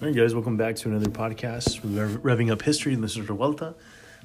[0.00, 1.84] All right, guys, welcome back to another podcast.
[1.84, 2.94] We're revving up history.
[2.94, 3.74] This is Revuelta,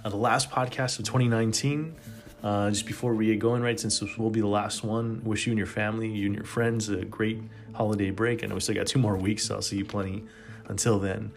[0.05, 1.93] uh, the last podcast of 2019.
[2.41, 5.45] Uh, just before we get going, right, since this will be the last one, wish
[5.45, 7.41] you and your family, you and your friends, a great
[7.73, 8.41] holiday break.
[8.41, 10.23] I know we still got two more weeks, so I'll see you plenty
[10.69, 11.33] until then.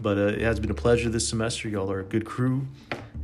[0.00, 1.68] But uh, it has been a pleasure this semester.
[1.68, 2.66] Y'all are a good crew,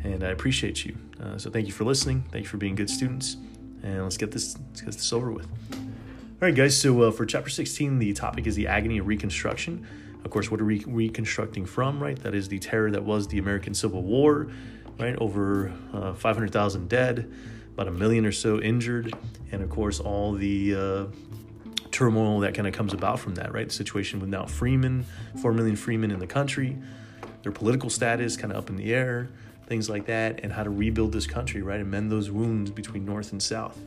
[0.04, 0.94] and I appreciate you.
[1.18, 2.26] Uh, so thank you for listening.
[2.32, 3.38] Thank you for being good students,
[3.82, 5.48] and let's get this let's get this over with.
[5.72, 5.78] All
[6.42, 6.78] right, guys.
[6.78, 9.86] So uh, for chapter 16, the topic is the agony of Reconstruction.
[10.24, 12.20] Of course, what are we reconstructing from, right?
[12.22, 14.48] That is the terror that was the American Civil War,
[14.98, 15.16] right?
[15.16, 17.32] Over uh, 500,000 dead,
[17.74, 19.14] about a million or so injured,
[19.52, 21.06] and of course, all the uh,
[21.90, 23.68] turmoil that kind of comes about from that, right?
[23.68, 25.04] The situation with now Freemen,
[25.40, 26.76] 4 million Freemen in the country,
[27.42, 29.30] their political status kind of up in the air,
[29.66, 31.80] things like that, and how to rebuild this country, right?
[31.80, 33.78] And mend those wounds between North and South.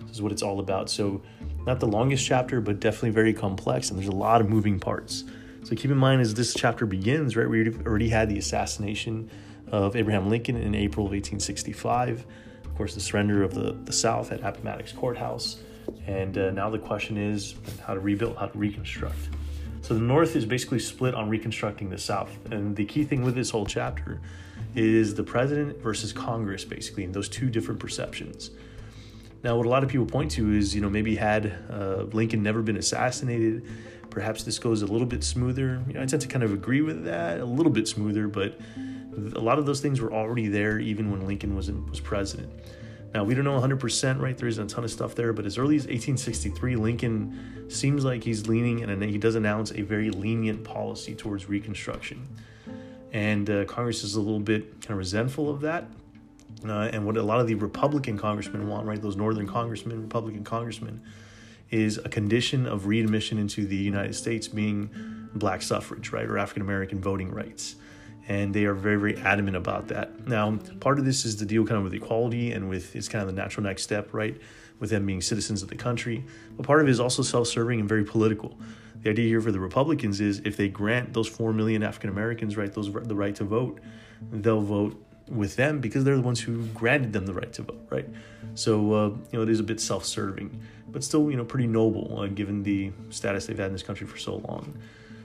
[0.00, 0.90] This is what it's all about.
[0.90, 1.22] So,
[1.66, 5.24] not the longest chapter, but definitely very complex, and there's a lot of moving parts.
[5.64, 9.30] So keep in mind as this chapter begins, right, we already had the assassination
[9.68, 12.26] of Abraham Lincoln in April of 1865.
[12.64, 15.60] Of course, the surrender of the, the South at Appomattox Courthouse.
[16.06, 17.54] And uh, now the question is
[17.86, 19.28] how to rebuild, how to reconstruct.
[19.82, 22.36] So the North is basically split on reconstructing the South.
[22.50, 24.20] And the key thing with this whole chapter
[24.74, 28.50] is the president versus Congress, basically, and those two different perceptions.
[29.44, 32.42] Now, what a lot of people point to is, you know, maybe had uh, Lincoln
[32.42, 33.66] never been assassinated,
[34.12, 35.82] perhaps this goes a little bit smoother.
[35.88, 38.60] You know, I tend to kind of agree with that, a little bit smoother, but
[39.34, 42.52] a lot of those things were already there even when Lincoln was in, was president.
[43.14, 44.36] Now we don't know 100%, right?
[44.36, 48.22] There isn't a ton of stuff there, but as early as 1863, Lincoln seems like
[48.22, 52.26] he's leaning, and he does announce a very lenient policy towards Reconstruction.
[53.12, 55.84] And uh, Congress is a little bit kind of resentful of that.
[56.66, 59.00] Uh, and what a lot of the Republican congressmen want, right?
[59.00, 61.02] Those Northern congressmen, Republican congressmen,
[61.72, 64.90] is a condition of readmission into the United States being
[65.34, 67.76] black suffrage, right, or African American voting rights.
[68.28, 70.28] And they are very, very adamant about that.
[70.28, 73.22] Now, part of this is the deal kind of with equality and with it's kind
[73.22, 74.38] of the natural next step, right,
[74.78, 76.24] with them being citizens of the country.
[76.56, 78.56] But part of it is also self serving and very political.
[79.02, 82.56] The idea here for the Republicans is if they grant those 4 million African Americans,
[82.56, 83.80] right, those the right to vote,
[84.30, 87.80] they'll vote with them because they're the ones who granted them the right to vote,
[87.90, 88.08] right?
[88.54, 90.60] So, uh, you know, it is a bit self serving
[90.92, 94.06] but still, you know, pretty noble uh, given the status they've had in this country
[94.06, 94.78] for so long.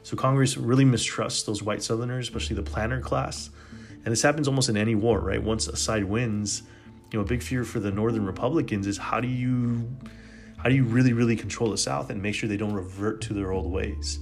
[0.03, 3.50] So Congress really mistrusts those white Southerners, especially the planter class.
[4.06, 5.44] And this happens almost in any war, right?
[5.44, 6.63] Once a side wins,
[7.11, 9.89] you know, a big fear for the Northern Republicans is how do you
[10.57, 13.33] how do you really, really control the South and make sure they don't revert to
[13.33, 14.19] their old ways?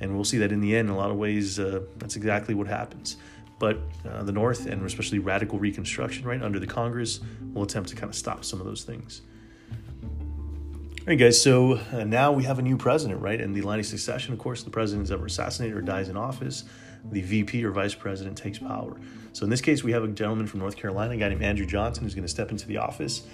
[0.00, 2.54] And we'll see that in the end, in a lot of ways, uh, that's exactly
[2.54, 3.16] what happens.
[3.58, 3.78] But
[4.08, 7.20] uh, the North, and especially radical Reconstruction, right, under the Congress,
[7.52, 9.22] will attempt to kind of stop some of those things.
[11.04, 11.38] All right, guys.
[11.38, 13.38] So uh, now we have a new president, right?
[13.38, 16.16] And the line of succession, of course, the president is ever assassinated or dies in
[16.16, 16.64] office,
[17.12, 18.98] the VP or vice president takes power.
[19.34, 21.66] So in this case, we have a gentleman from North Carolina, a guy named Andrew
[21.66, 23.26] Johnson, who's going to step into the office.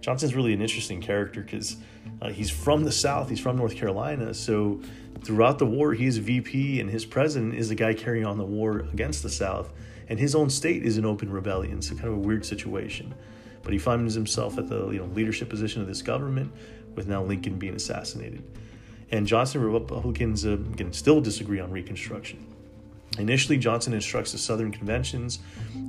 [0.00, 1.76] Johnson's really an interesting character because
[2.22, 4.32] uh, he's from the South, he's from North Carolina.
[4.32, 4.80] So
[5.20, 8.86] throughout the war, he's VP, and his president is the guy carrying on the war
[8.90, 9.70] against the South.
[10.08, 11.82] And his own state is in open rebellion.
[11.82, 13.14] So kind of a weird situation.
[13.62, 16.52] But he finds himself at the you know leadership position of this government
[16.98, 18.42] with now Lincoln being assassinated.
[19.12, 22.44] And Johnson Republicans uh, can still disagree on Reconstruction.
[23.18, 25.38] Initially, Johnson instructs the Southern conventions.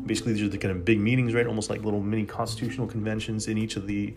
[0.06, 1.48] Basically, these are the kind of big meetings, right?
[1.48, 4.14] Almost like little mini constitutional conventions in each of the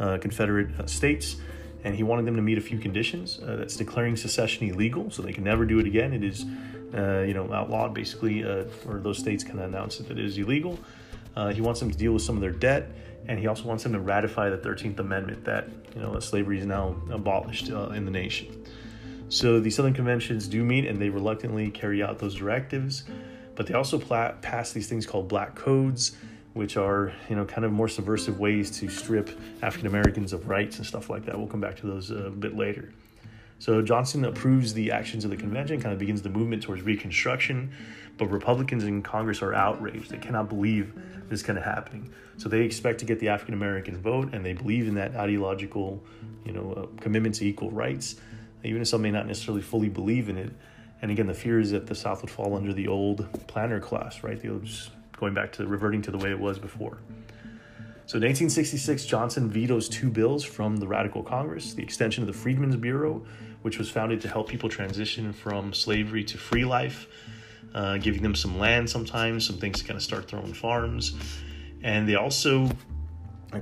[0.00, 1.36] uh, Confederate uh, states.
[1.84, 3.38] And he wanted them to meet a few conditions.
[3.38, 6.12] Uh, that's declaring secession illegal, so they can never do it again.
[6.12, 6.44] It is,
[6.94, 10.78] uh, you know, outlawed basically, or those states can announce that it is illegal.
[11.52, 12.90] He wants them to deal with some of their debt
[13.28, 16.66] and he also wants them to ratify the 13th Amendment that you know slavery is
[16.66, 18.64] now abolished uh, in the nation.
[19.28, 23.04] So the Southern Conventions do meet and they reluctantly carry out those directives,
[23.54, 26.16] but they also pla- pass these things called black codes,
[26.54, 29.30] which are you know kind of more subversive ways to strip
[29.62, 31.38] African Americans of rights and stuff like that.
[31.38, 32.92] We'll come back to those a bit later.
[33.60, 37.70] So Johnson approves the actions of the convention, kind of begins the movement towards Reconstruction,
[38.16, 40.10] but Republicans in Congress are outraged.
[40.10, 40.94] They cannot believe
[41.28, 42.10] this kind of happening.
[42.38, 46.02] So they expect to get the African American vote, and they believe in that ideological,
[46.46, 48.16] you know, uh, commitment to equal rights,
[48.64, 50.50] even if some may not necessarily fully believe in it.
[51.02, 54.22] And again, the fear is that the South would fall under the old planter class,
[54.22, 54.40] right?
[54.40, 56.96] They'll just going back to reverting to the way it was before.
[58.10, 62.32] So in 1866, Johnson vetoes two bills from the Radical Congress the extension of the
[62.32, 63.24] Freedmen's Bureau,
[63.62, 67.06] which was founded to help people transition from slavery to free life,
[67.72, 71.14] uh, giving them some land sometimes, some things to kind of start their own farms.
[71.84, 72.68] And they also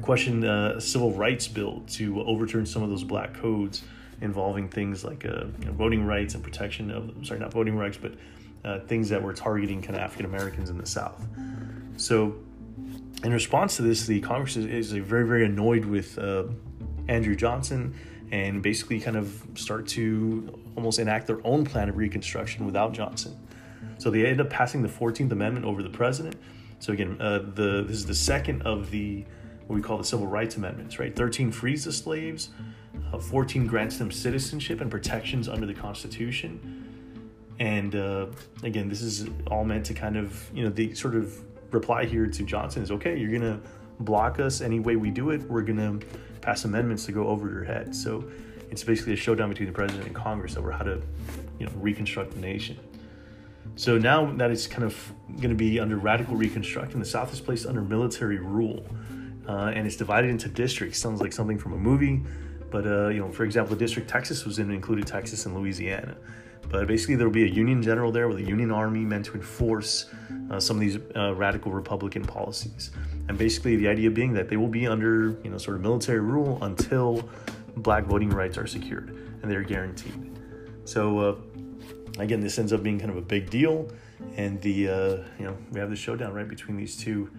[0.00, 3.83] questioned uh, a civil rights bill to overturn some of those black codes
[4.23, 7.99] involving things like uh, you know, voting rights and protection of sorry not voting rights
[7.99, 8.15] but
[8.65, 11.23] uh, things that were targeting kind of African Americans in the South.
[11.99, 12.35] So
[13.25, 16.44] in response to this, the Congress is, is very very annoyed with uh,
[17.09, 17.94] Andrew Johnson
[18.31, 23.37] and basically kind of start to almost enact their own plan of Reconstruction without Johnson.
[23.97, 26.37] So they end up passing the Fourteenth Amendment over the president.
[26.79, 29.25] So again, uh, the this is the second of the
[29.67, 31.14] what we call the Civil Rights Amendments, right?
[31.14, 32.49] 13 frees the slaves,
[33.12, 36.87] uh, 14 grants them citizenship and protections under the Constitution.
[37.61, 38.26] And uh,
[38.62, 42.26] again, this is all meant to kind of, you know, the sort of reply here
[42.26, 43.61] to Johnson is okay, you're going to
[44.00, 46.06] block us any way we do it, we're going to
[46.41, 47.94] pass amendments to go over your head.
[47.94, 48.25] So
[48.70, 51.00] it's basically a showdown between the president and Congress over how to,
[51.59, 52.79] you know, reconstruct the nation.
[53.76, 57.41] So now that it's kind of going to be under radical reconstruction, the South is
[57.41, 58.85] placed under military rule
[59.47, 60.99] uh, and it's divided into districts.
[60.99, 62.23] Sounds like something from a movie,
[62.71, 66.17] but uh, you know, for example, the district Texas was in included Texas and Louisiana.
[66.70, 69.35] But basically, there will be a Union general there with a Union army meant to
[69.35, 70.06] enforce
[70.50, 72.91] uh, some of these uh, radical Republican policies.
[73.29, 76.20] And basically, the idea being that they will be under you know sort of military
[76.20, 77.29] rule until
[77.76, 79.11] black voting rights are secured
[79.43, 80.37] and they're guaranteed.
[80.85, 81.37] So uh,
[82.19, 83.91] again, this ends up being kind of a big deal,
[84.37, 87.31] and the uh, you know we have the showdown right between these two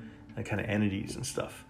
[0.46, 1.66] kind of entities and stuff.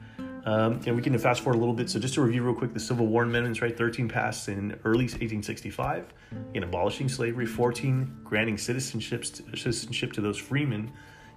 [0.46, 1.90] Um, and we can fast forward a little bit.
[1.90, 3.78] So just to review real quick, the Civil War amendments, right?
[3.78, 6.14] 13 passed in early 1865
[6.54, 10.92] in abolishing slavery, 14 granting citizenships citizenship to those freemen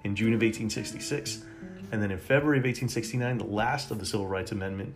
[0.05, 1.45] in June of 1866.
[1.91, 4.95] And then in February of 1869, the last of the Civil Rights Amendment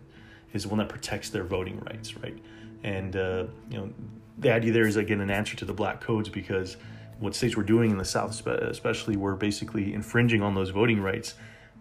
[0.53, 2.37] is one that protects their voting rights, right?
[2.83, 3.93] And, uh, you know,
[4.39, 6.77] the idea there is, again, an answer to the black codes because
[7.19, 11.35] what states were doing in the South, especially, were basically infringing on those voting rights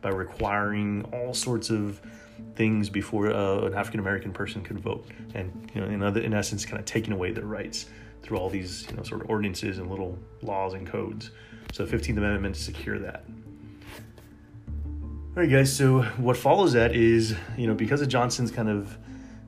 [0.07, 2.01] by requiring all sorts of
[2.55, 5.05] things before uh, an African American person could vote,
[5.35, 7.87] and you know, in other, in essence, kind of taking away their rights
[8.23, 11.33] through all these you know sort of ordinances and little laws and codes.
[11.73, 13.25] So, the Fifteenth Amendment to secure that.
[14.79, 15.75] All right, guys.
[15.77, 18.97] So, what follows that is you know because of Johnson's kind of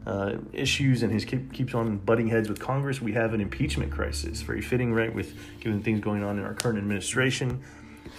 [0.08, 3.92] uh, issues and his keep, keeps on butting heads with Congress, we have an impeachment
[3.92, 4.40] crisis.
[4.40, 7.62] Very fitting, right, with given things going on in our current administration.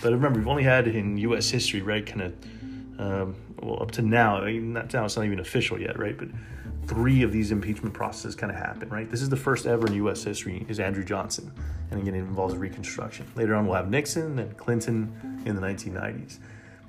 [0.01, 1.49] But remember, we've only had in U.S.
[1.49, 2.33] history, right, kind of,
[2.99, 6.17] um, well, up to now, I mean, not now, it's not even official yet, right,
[6.17, 6.29] but
[6.87, 9.09] three of these impeachment processes kind of happen, right?
[9.11, 10.23] This is the first ever in U.S.
[10.23, 11.51] history is Andrew Johnson,
[11.91, 13.27] and again, it involves Reconstruction.
[13.35, 16.39] Later on, we'll have Nixon and Clinton in the 1990s.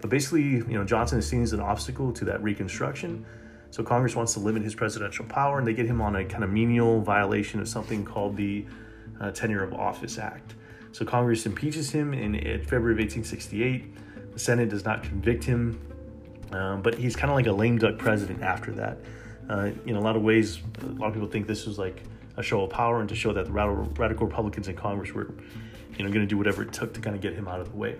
[0.00, 3.26] But basically, you know, Johnson is seen as an obstacle to that Reconstruction.
[3.70, 6.42] So Congress wants to limit his presidential power, and they get him on a kind
[6.42, 8.64] of menial violation of something called the
[9.20, 10.54] uh, Tenure of Office Act.
[10.92, 14.32] So Congress impeaches him in, in February of 1868.
[14.32, 15.80] The Senate does not convict him,
[16.52, 18.98] um, but he's kind of like a lame duck president after that.
[19.48, 22.02] Uh, in a lot of ways, a lot of people think this was like
[22.36, 25.34] a show of power and to show that the radical, Republicans in Congress were,
[25.96, 27.70] you know, going to do whatever it took to kind of get him out of
[27.70, 27.96] the way.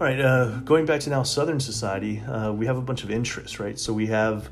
[0.00, 3.10] All right, uh, going back to now Southern society, uh, we have a bunch of
[3.10, 3.78] interests, right?
[3.78, 4.48] So we have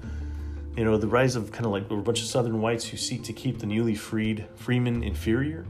[0.77, 3.25] you know, the rise of kind of like a bunch of Southern whites who seek
[3.25, 5.65] to keep the newly freed freemen inferior,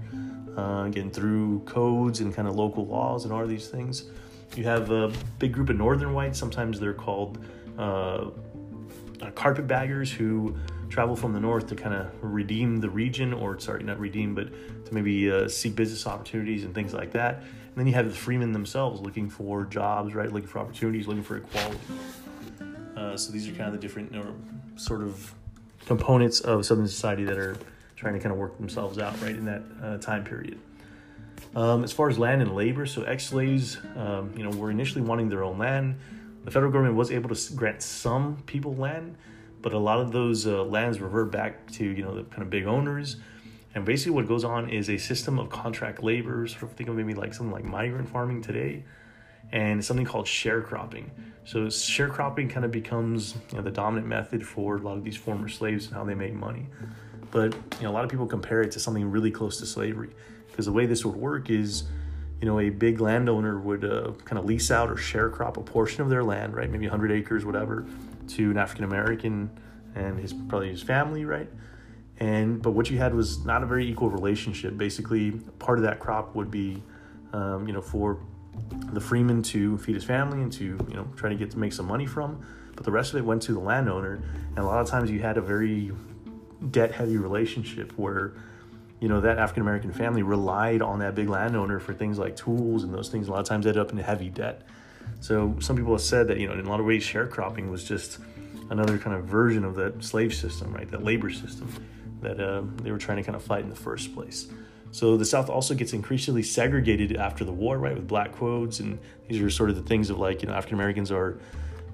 [0.56, 4.04] uh, again, through codes and kind of local laws and all these things.
[4.54, 7.44] You have a big group of Northern whites, sometimes they're called
[7.78, 7.80] uh,
[9.20, 10.56] uh, carpetbaggers, who
[10.88, 14.48] travel from the north to kind of redeem the region, or sorry, not redeem, but
[14.86, 17.34] to maybe uh, seek business opportunities and things like that.
[17.40, 20.32] And then you have the freemen themselves looking for jobs, right?
[20.32, 21.78] Looking for opportunities, looking for equality.
[22.96, 24.14] Uh, so these are kind of the different
[24.76, 25.34] sort of
[25.84, 27.58] components of Southern society that are
[27.96, 30.58] trying to kind of work themselves out right in that uh, time period.
[31.54, 35.28] Um, as far as land and labor, so ex-slaves, um, you know, were initially wanting
[35.28, 35.98] their own land.
[36.44, 39.16] The federal government was able to grant some people land,
[39.62, 42.50] but a lot of those uh, lands revert back to you know the kind of
[42.50, 43.16] big owners.
[43.74, 46.46] And basically, what goes on is a system of contract labor.
[46.46, 48.84] Sort of think of maybe like something like migrant farming today,
[49.52, 51.10] and something called sharecropping.
[51.44, 55.16] So sharecropping kind of becomes you know, the dominant method for a lot of these
[55.16, 56.66] former slaves and how they make money.
[57.30, 60.10] But you know, a lot of people compare it to something really close to slavery
[60.46, 61.84] because the way this would work is,
[62.40, 66.02] you know, a big landowner would uh, kind of lease out or sharecrop a portion
[66.02, 67.86] of their land, right, maybe 100 acres, whatever,
[68.28, 69.50] to an African American
[69.94, 71.48] and his probably his family, right.
[72.18, 74.76] And but what you had was not a very equal relationship.
[74.76, 76.82] Basically, part of that crop would be,
[77.32, 78.18] um, you know, for
[78.92, 81.72] the freeman to feed his family and to you know try to get to make
[81.72, 84.80] some money from but the rest of it went to the landowner and a lot
[84.80, 85.92] of times you had a very
[86.70, 88.32] debt heavy relationship where
[89.00, 92.82] you know that african american family relied on that big landowner for things like tools
[92.82, 93.28] and those things.
[93.28, 94.62] A lot of times ended up in heavy debt.
[95.20, 97.84] So some people have said that you know in a lot of ways sharecropping was
[97.84, 98.18] just
[98.70, 100.90] another kind of version of that slave system right?
[100.90, 101.68] That labor system
[102.22, 104.48] that uh, they were trying to kind of fight in the first place.
[104.90, 108.98] So the South also gets increasingly segregated after the war, right, with black codes, and
[109.28, 111.38] these are sort of the things of like you know African Americans are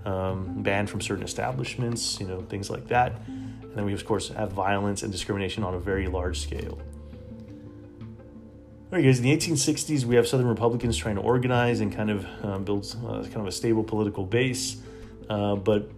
[0.05, 3.13] um, banned from certain establishments, you know things like that,
[3.73, 6.79] and then we of course have violence and discrimination on a very large scale.
[8.93, 9.19] All right, guys.
[9.19, 12.95] In the 1860s, we have Southern Republicans trying to organize and kind of um, build
[13.07, 14.77] uh, kind of a stable political base,
[15.31, 15.91] uh, but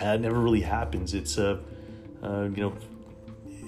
[0.00, 1.14] that never really happens.
[1.14, 1.60] It's a
[2.24, 2.76] uh, you know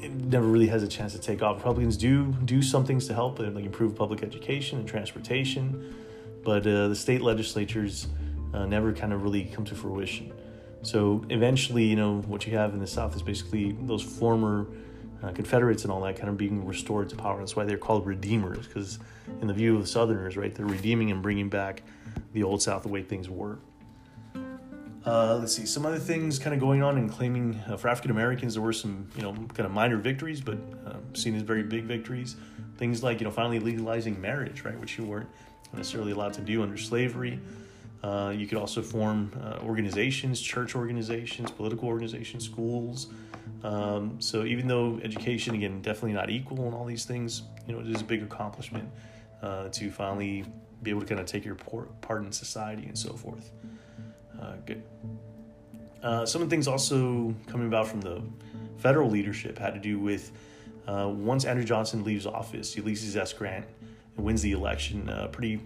[0.02, 1.58] it never really has a chance to take off.
[1.58, 5.94] Republicans do do some things to help, like improve public education and transportation,
[6.42, 8.08] but uh, the state legislatures
[8.54, 10.32] uh, never kind of really come to fruition.
[10.88, 14.66] So eventually, you know, what you have in the South is basically those former
[15.22, 17.38] uh, Confederates and all that kind of being restored to power.
[17.38, 18.98] That's why they're called redeemers, because
[19.42, 21.82] in the view of the Southerners, right, they're redeeming and bringing back
[22.32, 23.58] the old South the way things were.
[25.04, 28.10] Uh, let's see some other things kind of going on and claiming uh, for African
[28.10, 31.62] Americans there were some you know kind of minor victories, but um, seen as very
[31.62, 32.36] big victories.
[32.78, 35.28] Things like you know finally legalizing marriage, right, which you weren't
[35.74, 37.40] necessarily allowed to do under slavery.
[38.02, 43.08] Uh, you could also form uh, organizations, church organizations, political organizations, schools.
[43.64, 47.80] Um, so even though education, again, definitely not equal in all these things, you know,
[47.80, 48.88] it is a big accomplishment
[49.42, 50.44] uh, to finally
[50.82, 53.50] be able to kind of take your part in society and so forth.
[54.40, 54.82] Uh, good.
[56.00, 58.22] Uh, some of the things also coming about from the
[58.76, 60.30] federal leadership had to do with
[60.86, 63.32] uh, once Andrew Johnson leaves office, Ulysses S.
[63.32, 63.66] Grant
[64.16, 65.60] wins the election pretty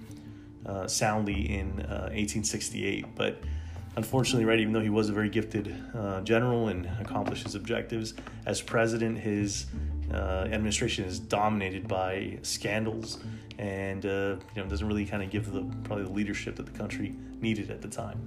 [0.67, 3.05] uh, soundly in 1868.
[3.05, 3.41] Uh, but
[3.97, 5.75] unfortunately, right, even though he was a very gifted
[6.25, 8.15] general and accomplished his objectives,
[8.47, 9.67] as president, his
[10.13, 13.21] administration is dominated by scandals
[13.59, 17.15] and you know doesn't really kind of give the probably the leadership that the country
[17.41, 18.19] needed at the time.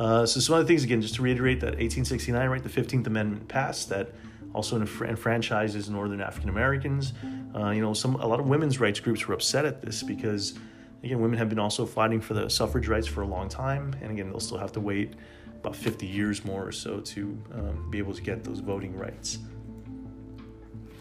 [0.00, 3.46] Uh, so some other things again, just to reiterate that 1869, right, the 15th Amendment
[3.48, 4.08] passed that
[4.54, 7.12] also enfranchises Northern African Americans.
[7.54, 10.54] Uh, you know, some a lot of women's rights groups were upset at this because
[11.02, 14.10] again, women have been also fighting for the suffrage rights for a long time, and
[14.10, 15.14] again, they'll still have to wait
[15.60, 19.38] about 50 years more or so to um, be able to get those voting rights.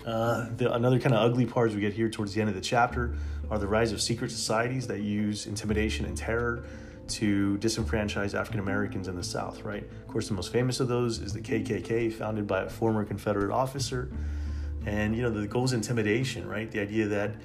[0.05, 2.55] Uh, the, another kind of ugly part as we get here towards the end of
[2.55, 3.15] the chapter
[3.51, 6.63] are the rise of secret societies that use intimidation and terror
[7.07, 9.83] to disenfranchise African Americans in the South, right?
[9.83, 13.51] Of course, the most famous of those is the KKK, founded by a former Confederate
[13.51, 14.11] officer.
[14.85, 16.69] And, you know, the goal is intimidation, right?
[16.69, 17.35] The idea that,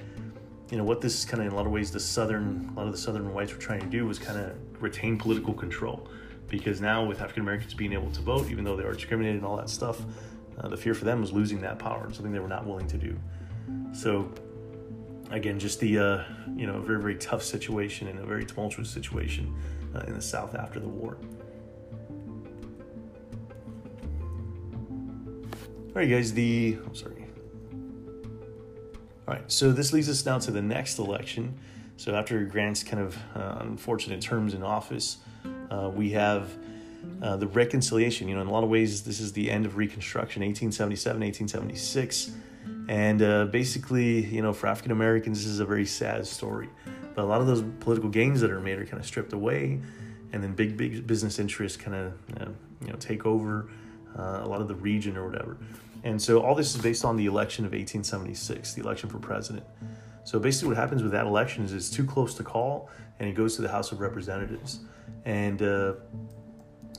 [0.75, 2.87] you know, what this kind of, in a lot of ways, the Southern, a lot
[2.87, 6.09] of the Southern whites were trying to do was kind of retain political control.
[6.49, 9.47] Because now, with African Americans being able to vote, even though they are discriminated and
[9.47, 10.03] all that stuff,
[10.59, 12.99] uh, the fear for them was losing that power, something they were not willing to
[12.99, 13.17] do.
[13.93, 14.29] So,
[15.31, 16.25] again, just the uh,
[16.57, 19.55] you know very very tough situation and a very tumultuous situation
[19.95, 21.19] uh, in the South after the war.
[25.87, 26.35] All right, guys.
[26.35, 27.24] The I'm sorry.
[29.27, 31.59] All right, so this leads us now to the next election.
[31.97, 35.17] So after Grant's kind of uh, unfortunate terms in office,
[35.71, 36.51] uh, we have
[37.23, 38.29] uh, the reconciliation.
[38.29, 42.33] You know, in a lot of ways, this is the end of Reconstruction, 1877, 1876.
[42.89, 46.69] And uh, basically, you know, for African Americans, this is a very sad story.
[47.15, 49.81] But a lot of those political gains that are made are kind of stripped away,
[50.33, 52.51] and then big, big business interests kind of, uh,
[52.83, 53.71] you know, take over
[54.19, 55.57] uh, a lot of the region or whatever.
[56.05, 59.65] And so all this is based on the election of 1876, the election for president.
[60.25, 63.35] So basically, what happens with that election is it's too close to call, and it
[63.35, 64.81] goes to the House of Representatives.
[65.25, 65.95] And uh,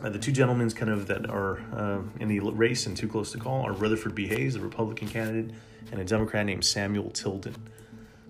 [0.01, 3.37] the two gentlemen kind of that are uh, in the race and too close to
[3.37, 4.27] call are Rutherford B.
[4.27, 5.55] Hayes, the Republican candidate,
[5.91, 7.55] and a Democrat named Samuel Tilden.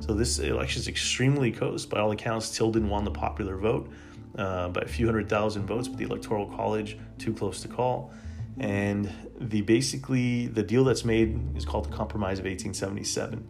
[0.01, 1.85] So this election is extremely close.
[1.85, 3.89] By all accounts, Tilden won the popular vote
[4.37, 8.11] uh, by a few hundred thousand votes, but the Electoral College too close to call.
[8.57, 13.47] And the basically the deal that's made is called the Compromise of 1877.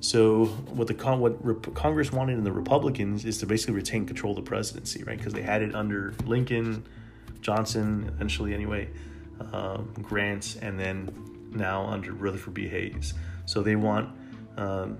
[0.00, 4.44] So what the what Congress wanted in the Republicans is to basically retain control of
[4.44, 5.16] the presidency, right?
[5.16, 6.84] Because they had it under Lincoln,
[7.40, 8.90] Johnson, eventually anyway,
[9.52, 11.08] um, Grant, and then
[11.50, 12.68] now under Rutherford B.
[12.68, 13.14] Hayes.
[13.46, 14.10] So they want
[14.56, 14.98] um,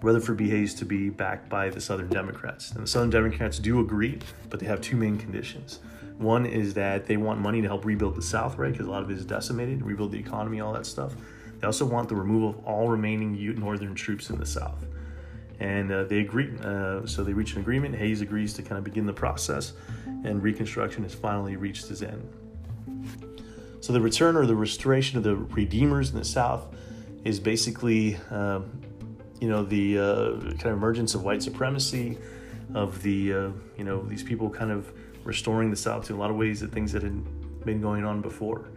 [0.00, 0.48] Rutherford B.
[0.50, 2.70] Hayes to be backed by the Southern Democrats.
[2.72, 4.18] And the Southern Democrats do agree,
[4.50, 5.80] but they have two main conditions.
[6.18, 8.72] One is that they want money to help rebuild the South, right?
[8.72, 11.14] Because a lot of it is decimated, rebuild the economy, all that stuff.
[11.58, 14.86] They also want the removal of all remaining Northern troops in the South.
[15.60, 16.50] And uh, they agree.
[16.62, 17.94] Uh, so they reach an agreement.
[17.96, 19.72] Hayes agrees to kind of begin the process
[20.24, 22.28] and Reconstruction has finally reached its end.
[23.80, 26.74] So the return or the restoration of the Redeemers in the South
[27.24, 28.80] is basically, um,
[29.40, 32.18] you know, the uh, kind of emergence of white supremacy,
[32.72, 34.90] of the, uh, you know, these people kind of
[35.24, 38.20] restoring the South to a lot of ways that things that had been going on
[38.20, 38.68] before.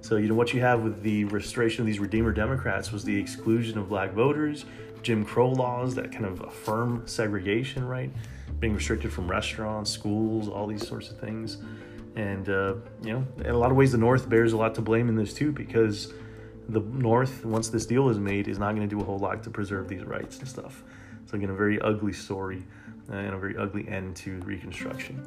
[0.00, 3.18] So, you know, what you have with the restoration of these Redeemer Democrats was the
[3.18, 4.64] exclusion of black voters,
[5.02, 8.10] Jim Crow laws that kind of affirm segregation, right?
[8.60, 11.58] Being restricted from restaurants, schools, all these sorts of things.
[12.14, 14.80] And, uh, you know, in a lot of ways, the North bears a lot to
[14.80, 16.12] blame in this too, because
[16.68, 19.42] the North, once this deal is made, is not going to do a whole lot
[19.42, 20.82] to preserve these rights and stuff.
[21.26, 22.62] So, again, a very ugly story
[23.10, 25.20] and a very ugly end to Reconstruction.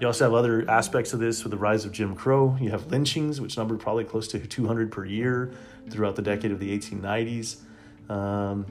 [0.00, 2.56] You also have other aspects of this with the rise of Jim Crow.
[2.60, 5.52] You have lynchings, which numbered probably close to 200 per year
[5.90, 7.58] throughout the decade of the 1890s.
[8.08, 8.66] Um,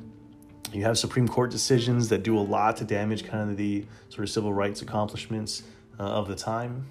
[0.73, 4.23] you have Supreme Court decisions that do a lot to damage kind of the sort
[4.23, 5.63] of civil rights accomplishments
[5.99, 6.85] uh, of the time.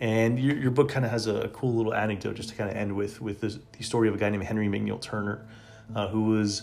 [0.00, 2.76] And your, your book kind of has a, cool little anecdote just to kind of
[2.76, 5.46] end with with this, the story of a guy named Henry McNeill Turner,
[5.94, 6.62] uh, who was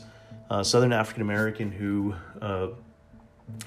[0.49, 2.67] a Southern African American who, uh,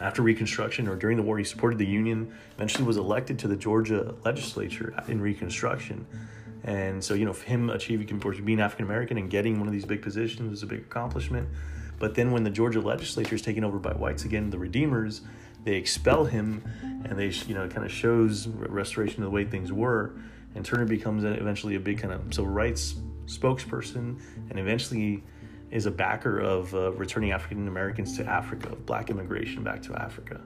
[0.01, 2.33] after Reconstruction or during the war, he supported the Union.
[2.55, 6.07] Eventually, was elected to the Georgia legislature in Reconstruction.
[6.65, 10.03] And so, you know, him achieving, being African American and getting one of these big
[10.03, 11.49] positions was a big accomplishment.
[11.99, 15.23] But then, when the Georgia legislature is taken over by whites again, the Redeemers,
[15.65, 16.63] they expel him,
[17.05, 20.15] and they, you know, it kind of shows restoration of the way things were.
[20.55, 22.95] And Turner becomes eventually a big kind of civil rights
[23.27, 24.21] spokesperson,
[24.51, 25.23] and eventually
[25.71, 29.95] is a backer of uh, returning African Americans to Africa, of black immigration back to
[29.95, 30.41] Africa.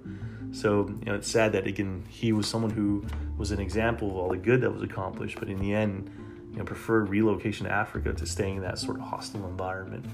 [0.52, 3.04] So you know, it's sad that again he was someone who
[3.38, 6.10] was an example of all the good that was accomplished, but in the end,
[6.50, 10.04] you know, preferred relocation to Africa to staying in that sort of hostile environment.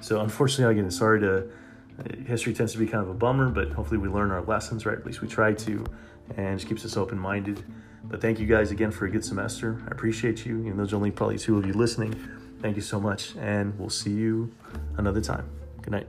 [0.00, 1.50] So unfortunately, again, sorry to
[2.26, 4.98] history tends to be kind of a bummer, but hopefully we learn our lessons, right?
[4.98, 5.84] At least we try to,
[6.36, 7.64] and just keeps us open minded.
[8.04, 9.82] But thank you guys again for a good semester.
[9.88, 10.62] I appreciate you.
[10.62, 12.14] Though there's only probably two of you listening,
[12.64, 14.50] Thank you so much, and we'll see you
[14.96, 15.46] another time.
[15.82, 16.06] Good night.